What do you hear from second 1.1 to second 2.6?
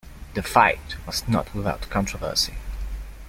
not without controversy.